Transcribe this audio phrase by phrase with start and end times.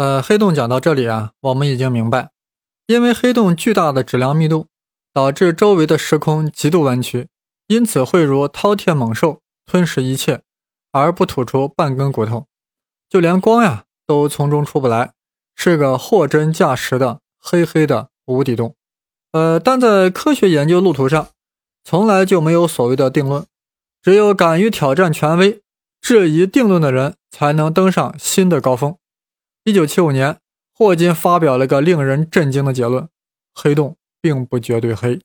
[0.00, 2.30] 呃，黑洞讲到这里啊，我们已经明白，
[2.86, 4.66] 因为黑洞巨大的质量密度，
[5.12, 7.28] 导致周围的时空极度弯曲，
[7.66, 10.40] 因此会如饕餮猛兽吞噬一切，
[10.90, 12.46] 而不吐出半根骨头，
[13.10, 15.12] 就连光呀都从中出不来，
[15.54, 18.74] 是个货真价实的黑黑的无底洞。
[19.32, 21.28] 呃，但在科学研究路途上，
[21.84, 23.44] 从来就没有所谓的定论，
[24.00, 25.60] 只有敢于挑战权威、
[26.00, 28.96] 质疑定论的人，才能登上新的高峰。
[29.64, 30.38] 一九七五年，
[30.72, 33.08] 霍金发表了个令人震惊的结论：
[33.54, 35.20] 黑洞并不绝对黑，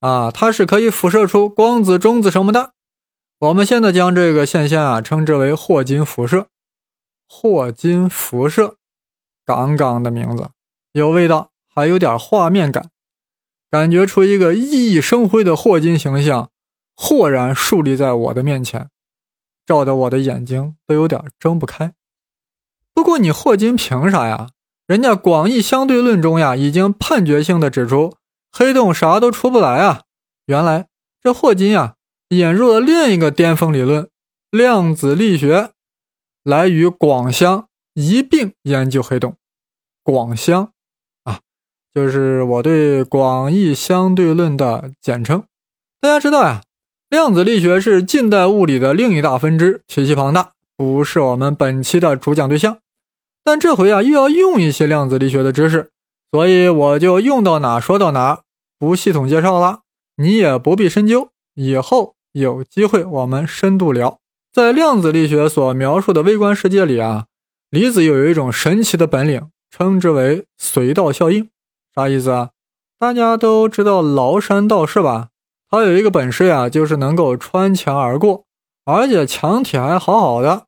[0.00, 2.72] 啊，它是可以辐射出光子、中子什么的。
[3.38, 6.48] 我们现在将这个现象啊称之为霍金辐射。
[7.28, 8.76] 霍金辐射，
[9.46, 10.50] 杠杠的名字，
[10.90, 12.90] 有味道，还有点画面感，
[13.70, 16.50] 感觉出一个熠熠生辉的霍金形象
[16.96, 18.90] 豁然树立在我的面前，
[19.64, 21.94] 照得我的眼睛都有点睁不开。
[22.94, 24.48] 不过你霍金凭啥呀？
[24.86, 28.14] 人家广义相对论中呀，已经判决性的指出
[28.50, 30.02] 黑洞啥都出不来啊。
[30.46, 30.88] 原来
[31.22, 31.94] 这霍金呀，
[32.30, 34.08] 引入了另一个巅峰理论——
[34.50, 35.70] 量子力学，
[36.42, 39.36] 来与广相一并研究黑洞。
[40.02, 40.72] 广相
[41.22, 41.38] 啊，
[41.94, 45.44] 就是我对广义相对论的简称。
[46.00, 46.62] 大家知道呀，
[47.08, 52.78] 量子力学是近代物理的另一大分支，体系庞大，不是我们本期的主讲对象。
[53.42, 55.90] 但这回啊，又要用一些量子力学的知识，
[56.30, 58.40] 所以我就用到哪说到哪，
[58.78, 59.80] 不系统介绍了。
[60.16, 64.18] 你也不必深究，以后有机会我们深度聊。
[64.52, 67.26] 在量子力学所描述的微观世界里啊，
[67.70, 71.48] 离子有一种神奇的本领，称之为隧道效应。
[71.94, 72.50] 啥意思啊？
[72.98, 75.28] 大家都知道崂山道士吧？
[75.70, 78.44] 他有一个本事呀，就是能够穿墙而过，
[78.84, 80.66] 而且墙体还好好的。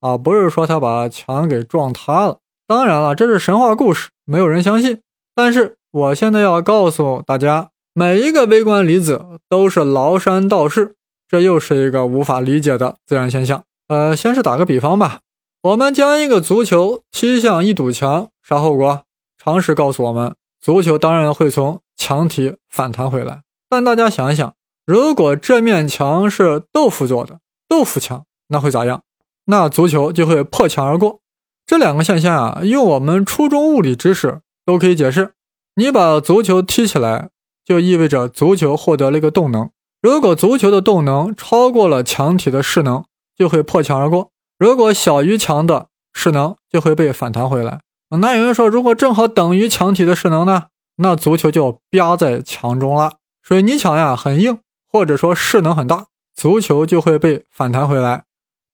[0.00, 2.38] 啊，不是说他把墙给撞塌了。
[2.66, 5.00] 当然了，这是神话故事，没有人相信。
[5.34, 10.94] 但是我现在要告诉大家，每一个微观粒子都是崂山道士，
[11.28, 13.64] 这又是一个无法理解的自然现象。
[13.88, 15.20] 呃，先是打个比方吧，
[15.62, 19.02] 我们将一个足球踢向一堵墙，啥后果？
[19.42, 23.42] 常识告诉我们，足球当然会从墙体反弹回来。
[23.68, 24.54] 但大家想一想，
[24.86, 29.02] 如果这面墙是豆腐做的，豆腐墙，那会咋样？
[29.50, 31.20] 那足球就会破墙而过。
[31.66, 35.34] 这两个现象啊，用我们初中物理知识都可以解释。
[35.74, 37.30] 你把足球踢起来，
[37.64, 39.70] 就意味着足球获得了一个动能。
[40.00, 43.04] 如果足球的动能超过了墙体的势能，
[43.36, 47.80] 就会破墙而过；如果小于墙的势能，就会被反弹回来。
[48.20, 50.66] 那有人说，如果正好等于墙体的势能呢？
[50.96, 53.14] 那足球就啪在墙中了。
[53.42, 54.58] 水泥墙呀很硬，
[54.90, 58.24] 或者说势能很大，足球就会被反弹回来。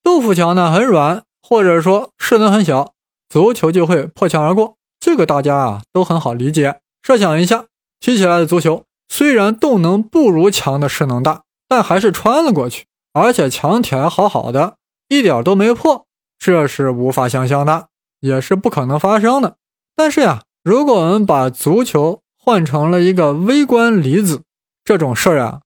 [0.06, 2.92] 豆腐墙呢很软，或者说势能很小，
[3.28, 4.76] 足球就会破墙而过。
[5.00, 6.78] 这个大家啊都很好理解。
[7.02, 7.64] 设想一下，
[7.98, 14.76] 踢起来的足球虽然动能不如墙的势能大，但还是穿了过去，而且墙体还好好的，
[15.08, 16.06] 一点都没破。
[16.38, 17.88] 这是无法想象的，
[18.20, 19.56] 也是不可能发生的。
[19.96, 24.42] 但是呀，如果我们把足球换成了一个微观粒子，
[24.84, 25.62] 这种事儿啊，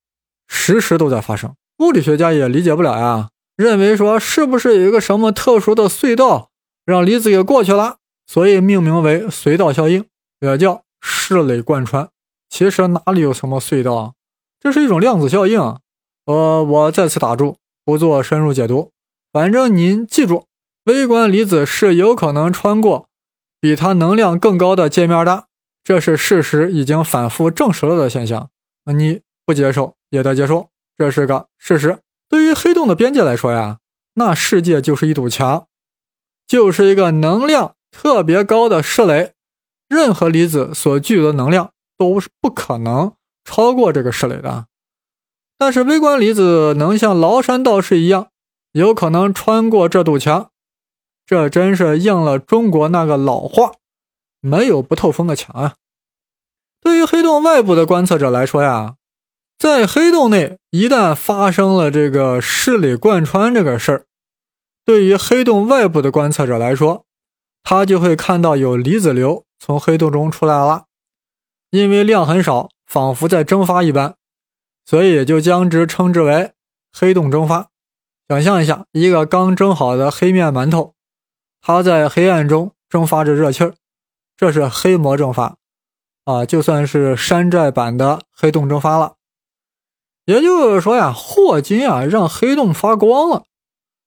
[0.48, 1.52] 时时都在发生。
[1.80, 3.28] 物理学家也理解不了呀。
[3.60, 6.48] 认为说是不是有一个什么特殊的隧道
[6.87, 10.06] 让离子给过去了，所以命名为隧道效应，
[10.41, 12.09] 也叫室垒贯穿。
[12.49, 14.12] 其实哪里有什么隧道啊？
[14.59, 15.60] 这是一种量子效应。
[16.25, 18.93] 呃，我再次打住，不做深入解读。
[19.31, 20.47] 反正您记住，
[20.84, 23.09] 微观离子是有可能穿过
[23.60, 25.44] 比它能量更高的界面的，
[25.84, 28.49] 这是事实，已经反复证实了的现象。
[28.87, 31.99] 你不接受也得接受，这是个事实。
[32.30, 33.80] 对于黑洞的边界来说呀，
[34.14, 35.66] 那世界就是一堵墙，
[36.46, 39.32] 就是一个能量特别高的室垒，
[39.88, 43.14] 任何离子所具有的能量都是不可能
[43.44, 44.66] 超过这个室垒的。
[45.58, 48.28] 但是微观离子能像崂山道士一样，
[48.70, 50.52] 有可能穿过这堵墙，
[51.26, 53.72] 这真是应了中国那个老话：
[54.40, 55.75] 没有不透风的墙啊。
[56.81, 58.94] 对于黑洞外部的观测者来说呀。
[59.60, 64.06] 在黑洞内，一旦发生了这个室垒贯穿这个事儿，
[64.86, 67.04] 对于黑洞外部的观测者来说，
[67.62, 70.84] 他就会看到有离子流从黑洞中出来了。
[71.68, 74.14] 因为量很少，仿佛在蒸发一般，
[74.86, 76.52] 所以也就将之称之为
[76.98, 77.68] 黑洞蒸发。
[78.30, 80.94] 想象一下，一个刚蒸好的黑面馒头，
[81.60, 83.74] 它在黑暗中蒸发着热气儿，
[84.38, 85.58] 这是黑膜蒸发
[86.24, 89.16] 啊，就算是山寨版的黑洞蒸发了。
[90.25, 93.44] 也就是说呀，霍金啊让黑洞发光了。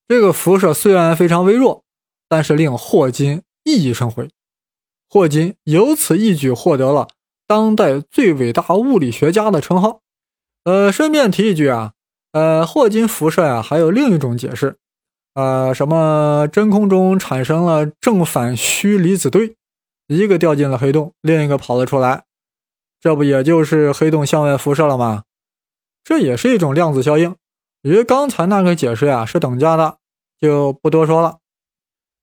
[0.07, 1.83] 这个辐射虽然非常微弱，
[2.29, 4.29] 但是令霍金熠熠生辉。
[5.09, 7.07] 霍金由此一举获得了
[7.47, 10.01] 当代最伟大物理学家的称号。
[10.63, 11.93] 呃，顺便提一句啊，
[12.31, 14.77] 呃，霍金辐射呀，还有另一种解释，
[15.33, 19.55] 呃，什么真空中产生了正反虚离子对，
[20.07, 22.23] 一个掉进了黑洞，另一个跑了出来，
[23.01, 25.23] 这不也就是黑洞向外辐射了吗？
[26.03, 27.35] 这也是一种量子效应，
[27.81, 29.97] 与刚才那个解释呀是等价的，
[30.39, 31.37] 就不多说了。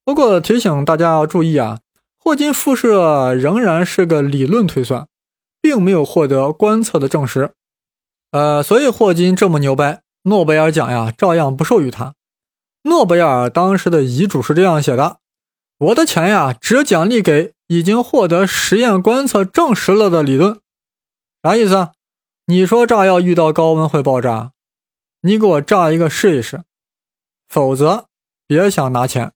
[0.05, 1.81] 不过提醒大家要注意啊。
[2.23, 5.09] 霍金辐射仍然是个理论推算，
[5.63, 7.55] 并没有获得观测的证实。
[8.31, 12.13] 呃，所以霍金这么牛掰，诺贝尔奖呀照样不授予他。
[12.83, 15.17] 诺贝尔当时的遗嘱是这样写的
[15.81, 20.61] ：“我的钱呀，只奖励给已经获得实验观测证实了的理论。”
[21.43, 21.93] 啥意思啊？
[22.51, 24.51] 你说炸药遇到高温会爆炸，
[25.21, 26.65] 你给我炸一个试一试，
[27.47, 28.07] 否则
[28.45, 29.31] 别想拿钱。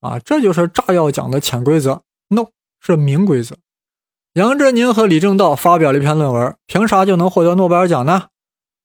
[0.00, 2.02] 啊，这就是炸药奖的潜规则。
[2.26, 2.48] no
[2.80, 3.56] 是明规则。
[4.32, 8.30] 杨振宁和李政道发表了一篇论文，凭啥就能获得诺贝尔奖呢？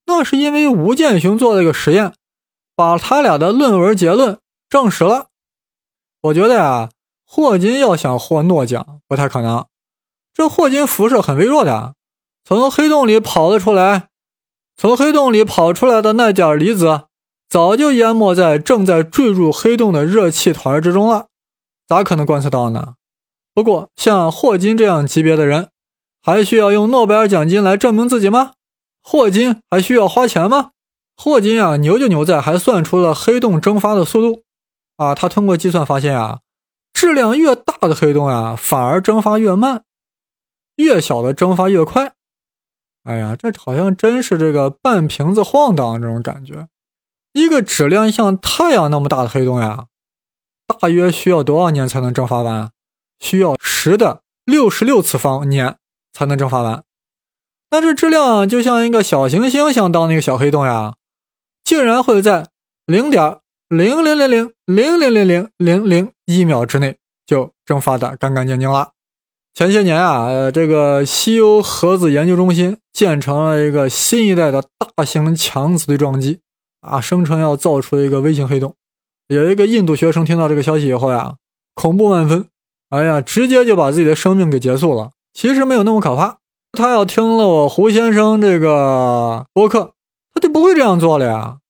[0.04, 2.14] 那是因为吴健雄做了个实验，
[2.76, 5.26] 把他俩的论文结论证实了。
[6.20, 6.90] 我觉得呀，
[7.26, 9.66] 霍金要想获诺奖不太可能。
[10.32, 11.96] 这霍金辐射很微弱的，
[12.48, 14.06] 从黑洞里跑了出来，
[14.76, 17.06] 从黑洞里跑出来的那点离子
[17.48, 21.26] 早就淹没在正在坠入黑洞的热气团之中了，
[21.88, 22.94] 咋可能观测到呢？
[23.52, 25.70] 不过，像霍金这样级别的人，
[26.22, 28.52] 还需要用诺贝尔奖金来证明自己吗？
[29.02, 30.70] 霍金还需要花钱吗？
[31.16, 34.42] 霍金啊，牛就牛在还算出了黑洞蒸发的速度
[34.98, 35.16] 啊！
[35.16, 36.38] 他通过计算发现啊，
[36.92, 39.82] 质量越大的黑洞啊，反而蒸发越慢，
[40.76, 42.12] 越小的蒸发越快。
[43.06, 46.66] 哎呀，这好像真是这个半瓶子晃荡这种感觉。
[47.32, 49.86] 一个质量像太阳那么大的黑洞呀，
[50.66, 52.70] 大约需要多少年才能蒸发完？
[53.20, 55.76] 需要十的六十六次方年
[56.12, 56.82] 才能蒸发完，
[57.70, 60.96] 那这质量就像一个小行星相当的一个小黑洞呀，
[61.62, 62.48] 竟然会在
[62.86, 63.38] 零点
[63.68, 68.92] 零零零零零零零零零零一秒之内就蒸发的干干净净了。
[69.56, 74.62] 前些年啊，呃，这个西欧核子研究中心建成了一个新一代的
[74.94, 76.40] 大型强子对撞机
[76.82, 78.74] 啊，声称要造出一个微型黑洞。
[79.28, 81.36] 有一个印度学生听到这个消息以后呀，
[81.74, 82.44] 恐怖万分。
[82.90, 85.12] 哎呀，直接就把自己的生命给结束了。
[85.32, 86.36] 其实没有那么可怕。
[86.72, 89.94] 他要听了我胡先生这个博客，
[90.34, 91.60] 他就不会这样做了呀。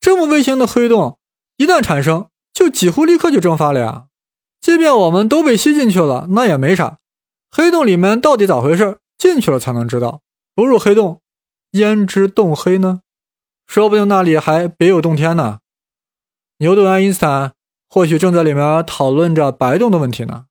[0.00, 1.16] 这么微型的黑洞
[1.56, 4.06] 一旦产生，就几乎立刻就蒸发了呀。
[4.60, 6.98] 即便我们都被吸进去了，那也没啥。
[7.50, 8.98] 黑洞里面到底咋回事？
[9.16, 10.20] 进去了才能知道。
[10.54, 11.20] 不入黑洞，
[11.72, 13.00] 焉知洞黑呢？
[13.66, 15.58] 说不定那里还别有洞天呢。
[16.58, 17.52] 牛顿、爱因斯坦
[17.88, 20.46] 或许正在里面讨论着白洞的问题呢。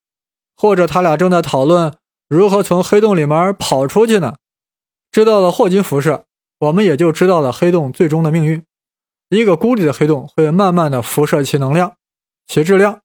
[0.55, 1.93] 或者他俩正在讨论
[2.27, 4.35] 如何从黑洞里面跑出去呢？
[5.11, 6.25] 知道了霍金辐射，
[6.59, 8.63] 我们也就知道了黑洞最终的命运。
[9.29, 11.95] 一个孤立的黑洞会慢慢的辐射其能量，
[12.47, 13.01] 其质量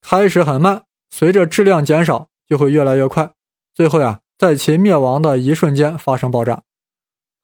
[0.00, 3.32] 开始很慢，随着质量减少就会越来越快，
[3.74, 6.62] 最后呀，在其灭亡的一瞬间发生爆炸。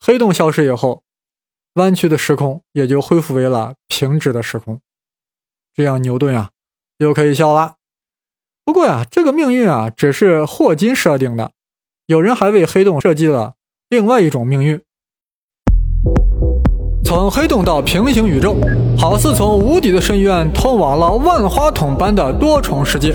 [0.00, 1.02] 黑洞消失以后，
[1.74, 4.80] 弯曲的时空也就恢复为了平直的时空。
[5.74, 6.50] 这样牛顿啊，
[6.98, 7.76] 又可以笑了。
[8.64, 11.52] 不过呀，这个命运啊，只是霍金设定的。
[12.06, 13.54] 有人还为黑洞设计了
[13.88, 14.80] 另外一种命运：
[17.04, 18.56] 从黑洞到平行宇宙，
[18.98, 23.12] 好似从无底的深渊通往了万花筒般的多重世界。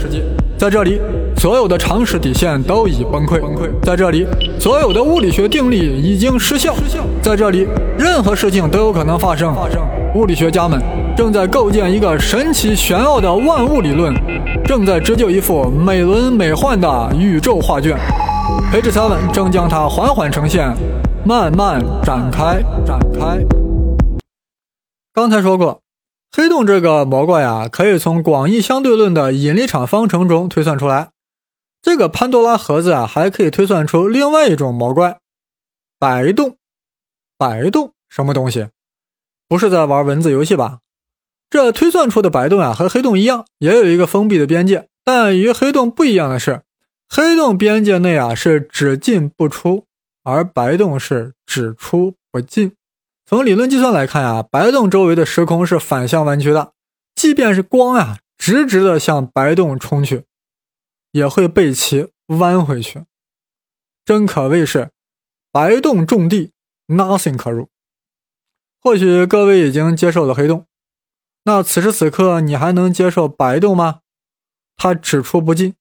[0.58, 1.00] 在这里，
[1.38, 3.40] 所有的常识底线都已崩溃。
[3.84, 4.26] 在这里，
[4.60, 6.74] 所有的物理学定律已经失效。
[7.22, 9.54] 在这里，任何事情都有可能发生。
[10.16, 10.82] 物理学家们
[11.16, 14.12] 正在构建一个神奇玄奥的万物理论。
[14.66, 17.96] 正在织就一幅美轮美奂的宇宙画卷，
[18.72, 20.76] 培智三文正将它缓缓呈现，
[21.24, 22.64] 慢慢展开。
[22.84, 23.38] 展开。
[25.14, 25.80] 刚才说过，
[26.38, 31.10] 黑洞这个魔怪呀，可以从广义相对论的引力场方程中推算出来。
[31.82, 35.17] 这个潘多拉盒子啊，还可以推算出另外一种魔怪——
[35.98, 36.58] 白洞。
[37.39, 38.67] 白洞什么东西？
[39.48, 40.82] 不是在玩文字游戏吧？
[41.50, 44.88] 这推算出的白洞啊，和黑洞一样，也有一个封闭的边界。
[45.03, 46.62] 但与黑洞不一样的是，
[47.10, 49.86] 黑洞边界内啊是只进不出，
[50.24, 52.74] 而白洞是只出不进。
[53.30, 56.72] 从理论计算来看啊，白洞周围的时空是反向弯曲的，
[57.14, 60.24] 即便是光啊直直的向白洞冲去，
[61.12, 63.04] 也会被其弯回去。
[64.06, 64.92] 真可谓是
[65.52, 66.54] 白洞种地
[66.88, 67.68] ，nothing 可入。
[68.82, 70.66] 或许各位已经接受了黑洞。
[71.44, 74.00] 那此时此刻，你还能接受白洞吗？
[74.78, 75.76] 它只出不进，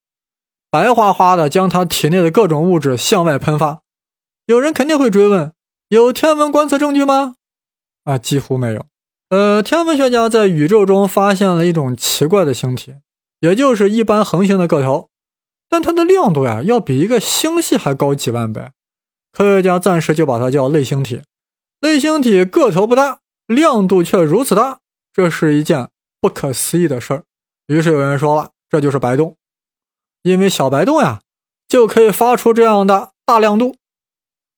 [0.68, 3.82] 白花花的将它体内的各种物质向外喷发。
[4.46, 5.52] 有人肯定会追问：
[5.86, 7.35] 有天文观测证据吗？
[8.06, 8.86] 啊，几乎没有。
[9.30, 12.94] 呃，天文学家在宇宙中发现了一种奇怪的星体，
[13.40, 15.10] 也就是一般恒星的个头，
[15.68, 18.70] 但它的亮度呀，要比一个星系还高几万倍。
[19.32, 21.22] 科学家暂时就把它叫类星体。
[21.80, 24.78] 类星体个头不大，亮度却如此大，
[25.12, 27.24] 这是一件不可思议的事儿。
[27.66, 29.36] 于是有人说了，这就是白洞，
[30.22, 31.20] 因为小白洞呀，
[31.66, 33.74] 就可以发出这样的大亮度。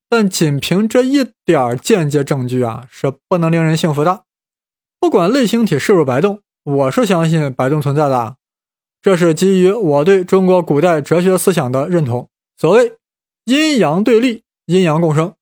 [0.08, 4.24] 但仅凭这一点间接证据啊，是不能令人信服的。
[4.98, 8.36] 不管类星体是不是白洞，我是相信白洞存在的。
[9.00, 12.28] 这是基于我对中国古代哲学思想的认同。
[12.56, 12.96] 所谓
[13.44, 15.34] 阴阳对立，阴阳共生，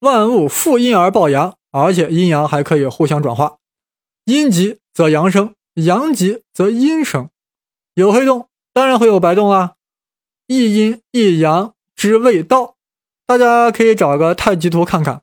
[0.00, 3.58] 万物负阴而抱阳，而且阴阳还可以互相转化，
[4.24, 7.28] 阴极则阳生，阳极则阴生。
[7.94, 9.74] 有黑洞，当然会有白洞啦。
[10.48, 12.73] 一阴一阳之谓道，
[13.26, 15.22] 大家可以找个太极图看看，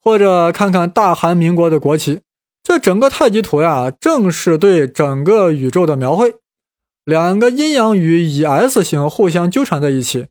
[0.00, 2.22] 或者看看大韩民国的国旗。
[2.62, 6.36] 这整个太极图呀，正是对整个宇宙的描绘。
[7.04, 10.28] 两个阴阳鱼以 S 形互相纠缠在一起，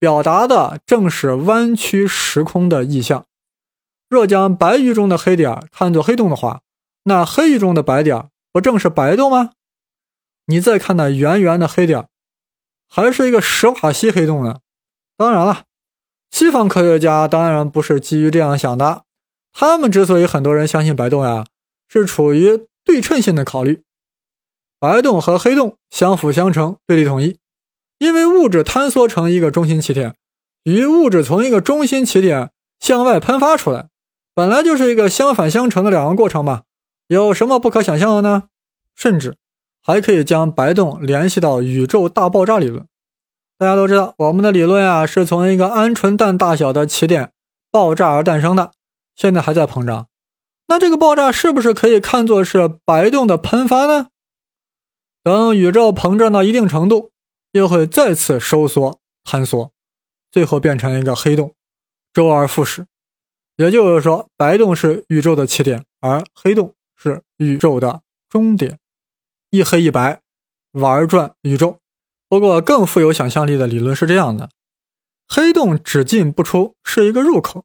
[0.00, 3.24] 表达的正是弯曲时空的意象。
[4.08, 6.62] 若将白鱼中的黑点看作黑洞的话，
[7.04, 9.52] 那黑鱼中的白点不正是白洞吗？
[10.46, 12.08] 你再看那圆圆的黑点，
[12.88, 14.58] 还是一个史瓦西黑洞呢。
[15.16, 15.62] 当然了，
[16.30, 19.02] 西方科学家当然不是基于这样想的。
[19.52, 21.46] 他们之所以很多人相信白洞呀。
[21.88, 23.84] 是处于对称性的考虑，
[24.80, 27.38] 白洞和黑洞相辅相成，对立统一。
[27.98, 30.16] 因为物质坍缩成一个中心起点，
[30.64, 33.88] 与物质从一个中心起点向外喷发出来，
[34.34, 36.64] 本来就是一个相反相成的两个过程嘛，
[37.06, 38.48] 有什么不可想象的呢？
[38.96, 39.36] 甚至
[39.80, 42.84] 还可以将白洞联系到宇宙大爆炸理论。
[43.58, 47.32] 大家都知道，我们的理论啊，是从一个鹌鹑蛋大小的起点
[47.70, 48.72] 爆炸而诞生的，
[49.14, 50.08] 现在还在膨胀。
[50.66, 54.08] 那这个爆炸是不是可以看作是白洞的喷发呢？
[55.22, 57.12] 等宇宙膨胀到一定程度，
[57.52, 59.72] 又会再次收缩、坍缩，
[60.30, 61.54] 最后变成一个黑洞，
[62.12, 62.86] 周而复始。
[63.56, 68.78] 也就是说，白洞是宇宙的起点，而黑洞是宇宙的终点，
[69.48, 70.20] 一黑一白，
[70.72, 71.78] 玩转宇宙。
[72.28, 74.50] 不过，更富有想象力的理论是这样的：
[75.28, 77.64] 黑洞只进不出，是一个入口。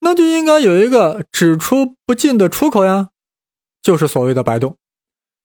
[0.00, 3.10] 那就应该有一个只出不进的出口呀，
[3.82, 4.76] 就是所谓的白洞。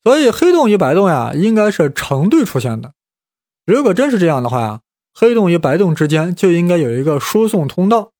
[0.03, 2.93] 所以黑洞与白洞呀，应该是成对出现的。
[3.65, 4.81] 如果真是这样的话呀，
[5.13, 8.13] 黑洞与白洞之间就应该有一个输送通道，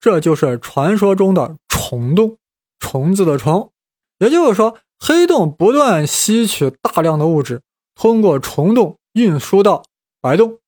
[0.00, 2.38] 这就是传说中的虫洞，
[2.78, 3.72] 虫子的虫。
[4.20, 7.62] 也就是说，黑洞不断吸取大量的物质，
[7.94, 9.84] 通过虫洞运输到
[10.20, 10.58] 白洞，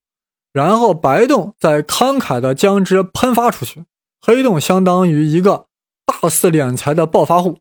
[0.52, 3.84] 然后白洞再慷慨的将之喷发出去。
[4.20, 5.66] 黑洞相当于一个
[6.04, 7.58] 大肆敛财的暴发户，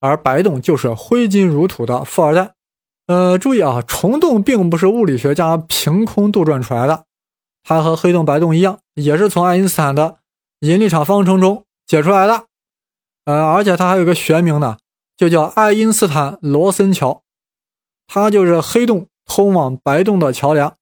[0.00, 2.54] 而白洞就是挥金如土的富二代。
[3.06, 7.04] 呃，注意啊，虫洞并不是物理学家凭空杜撰出来的，
[7.62, 10.18] 它和黑洞、白洞一样，也是从爱因斯坦的
[10.60, 12.44] 引力场方程中解出来的。
[13.24, 14.76] 呃，而且它还有个学名呢，
[15.16, 17.22] 就叫爱因斯坦罗森桥，
[18.06, 20.74] 它就是黑洞通往白洞的桥梁。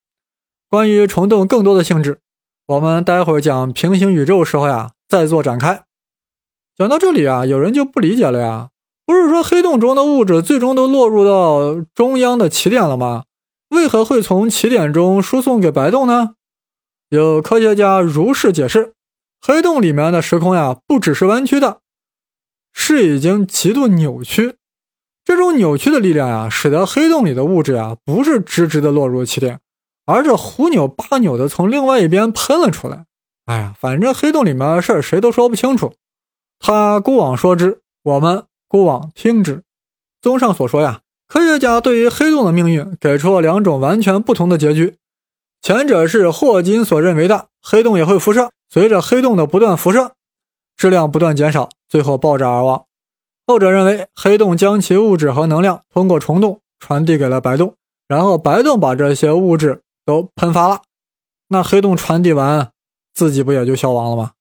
[0.71, 2.21] 关于虫洞更多的性质，
[2.67, 4.93] 我们待会儿讲平行宇宙时候呀。
[5.09, 5.85] 再做展开，
[6.77, 8.71] 讲到这里啊，有人就不理解了呀。
[9.05, 13.23] 不是说黑洞中的物质最终都落入到中央的起点了吗？
[13.69, 16.35] 为何会从起点中输送给白洞呢？
[17.11, 18.95] 有科学家如是解释：
[19.41, 21.83] 黑洞里面的时空呀，不只是弯曲的，
[22.73, 24.57] 是已经极度扭曲。
[25.27, 29.59] 这种扭曲的力量呀，使得黑洞里的物质啊，不是直直的落入起点，
[30.07, 33.07] 而是胡扭八扭的从另外一边喷了出来。
[33.47, 35.95] 哎呀，反正黑洞里面的事儿谁都说不清楚，
[36.61, 39.65] 他孤往说之，我们孤往听之。
[40.23, 44.95] 综上所说呀，科学家对于黑洞的命运给出了两种完全不同的结局。
[45.61, 50.13] 前者是霍金所认为的，黑洞也会辐射，随着黑洞的不断辐射，
[50.77, 52.85] 质量不断减少，最后爆炸而亡。
[53.47, 57.75] 后者认为，黑洞将其物质和能量通过虫洞传递给了白洞，
[58.09, 60.83] 然后白洞把这些物质都喷发了。
[61.49, 62.73] 那黑洞传递完。
[63.15, 64.33] 自己不也就消亡了吗？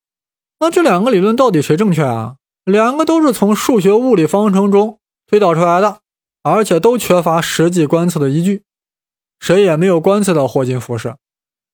[0.59, 2.35] 那这两个理论到底谁正确啊？
[2.65, 5.99] 两个都是从数学物理方程中推导出来的，
[6.43, 8.63] 而且都缺乏实际观测的依据，
[9.39, 11.17] 谁也没有观测到霍金辐射，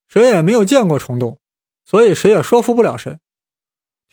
[0.08, 1.40] 谁也没有见过虫洞，
[1.84, 3.18] 所以谁也说服不了谁。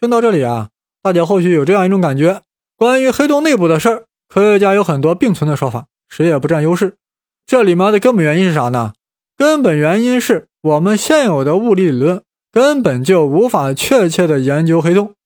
[0.01, 0.71] 听到这里啊，
[1.03, 2.41] 大家或许有这样一种感觉：
[2.79, 6.97] 关于黑洞内部的事儿，科学家有很多并存的说法，谁也不占优势。
[7.45, 8.93] 这里面的根本原因是啥呢？
[9.37, 15.17] 根本原因是我们现有的物理理论根本就无法确切的研究黑洞，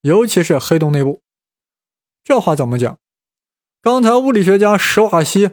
[0.00, 1.20] 尤其是黑洞内部。
[2.24, 2.98] 这话怎么讲？
[3.80, 5.52] 刚才物理学家史瓦西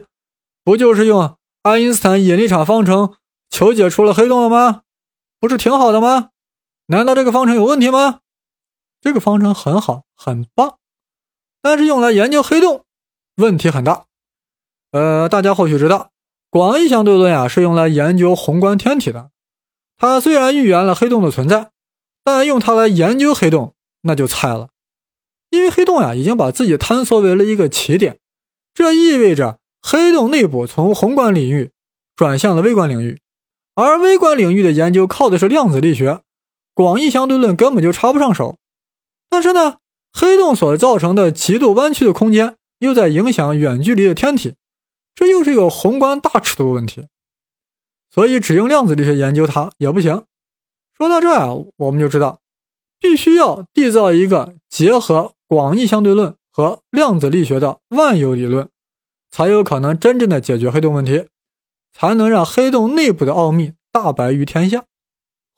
[0.64, 3.14] 不就是用爱因斯坦引力场方程
[3.48, 4.82] 求解出了黑洞了吗？
[5.38, 6.30] 不是挺好的吗？
[6.86, 8.18] 难道这个方程有问题吗？
[9.00, 10.78] 这个方程很好，很棒，
[11.66, 12.84] 但是用来研究黑洞，
[13.34, 14.04] 问题很大。
[14.92, 16.12] 呃，大家或许知道。
[16.48, 19.30] 广义相对论呀，是用来研究宏观天体的。
[19.98, 21.72] 它虽然预言了黑洞的存在，
[22.22, 24.68] 但用它来研究黑洞那就菜了。
[25.50, 28.20] 因为黑洞呀，已经把自己坍缩为了一个起点，
[28.72, 31.72] 这意味着黑洞内部从宏观领域
[32.14, 33.20] 转向了微观领域，
[33.74, 36.20] 而微观领域的研究靠的是量子力学，
[36.74, 38.56] 广义相对论根本就插不上手。
[39.28, 39.78] 但是呢，
[40.18, 44.54] 黑洞所造成的极度弯曲的空间，又在影响远距离的天体。
[45.14, 47.06] 这又是一个宏观大尺度问题，
[48.10, 50.24] 所以只用量子力学研究它也不行。
[50.96, 52.40] 说到这啊，我们就知道，
[52.98, 58.70] 必须要缔造一个结合广义相对论和量子力学的万有理论，
[59.30, 61.26] 才有可能真正的解决黑洞问题，
[61.92, 64.86] 才能让黑洞内部的奥秘大白于天下。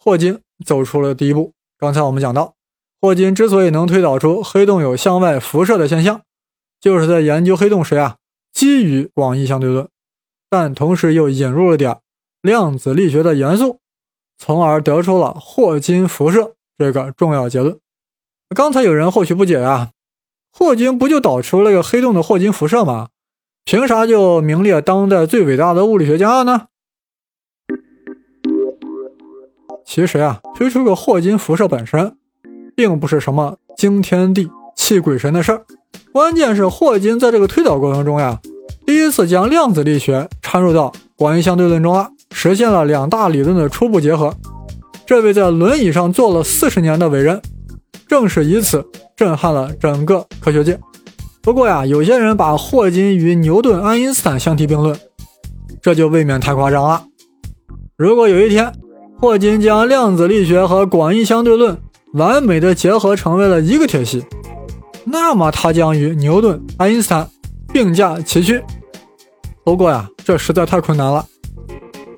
[0.00, 1.53] 霍金走出了第一步。
[1.79, 2.57] 刚才我们讲到，
[3.00, 6.23] 霍金之所以能推导出黑洞有向外辐射的现象，
[6.81, 8.17] 就是在研究黑洞时啊。
[8.52, 9.88] 基于广义相对论，
[10.50, 11.99] 但同时又引入了点
[12.43, 13.78] 量子力学的元素，
[14.37, 17.78] 从而得出了霍金辐射这个重要结论。
[18.57, 19.90] 刚才有人或许不解啊，
[20.52, 23.11] 霍金不就导出了个黑洞的霍金辐射吗？
[23.64, 26.67] 凭啥就名列当代最伟大的物理学家呢？
[29.85, 32.18] 其实啊，推出个霍金辐射本身，
[32.79, 35.63] 并不是什么惊天地泣鬼神的事儿。
[36.13, 38.39] 关键是霍金在这个推导过程中呀，
[38.87, 44.33] 第一次将量子力学掺入到广义相对论中了，实现了两大理论的初步结合。
[45.05, 47.43] 这位在轮椅上坐了四十年的伟人，
[48.07, 48.87] 正是以此
[49.17, 50.79] 震撼了整个科学界。
[51.43, 54.97] 不过呀，有些人把霍金与牛顿、爱因斯坦相提并论，
[55.83, 57.05] 这就未免太夸张了。
[57.97, 58.73] 如果有一天，
[59.19, 61.77] 霍金将量子力学和广义相对论
[62.14, 64.25] 完美的结合成为了一个体系。
[65.05, 67.29] 那么它将与牛顿、爱因斯坦
[67.73, 68.62] 并驾齐驱。
[69.64, 71.25] 不过呀，这实在太困难了。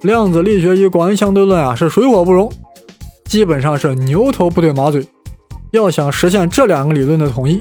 [0.02, 2.50] 量子力学与广义相对论啊是水火不容，
[3.24, 5.06] 基本上是牛头不对马嘴。
[5.72, 7.60] 要想实现这两个理论的统一，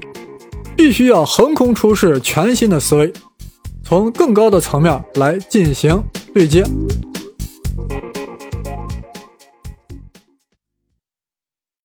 [0.76, 3.14] 必须要横空出世全新的思维，
[3.84, 6.02] 从更高的层面来进行
[6.34, 6.64] 对接。